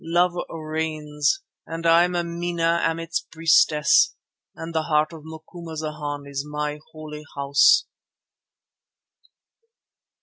[0.03, 4.15] Love reigns and I, Mameena, am its priestess,
[4.55, 7.85] and the heart of Macumazana is my holy house.